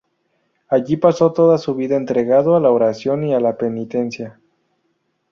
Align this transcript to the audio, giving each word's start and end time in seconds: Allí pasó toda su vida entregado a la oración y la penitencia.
Allí 0.67 0.97
pasó 0.97 1.31
toda 1.31 1.59
su 1.59 1.75
vida 1.75 1.95
entregado 1.95 2.55
a 2.55 2.59
la 2.59 2.71
oración 2.71 3.23
y 3.23 3.39
la 3.39 3.55
penitencia. 3.55 4.39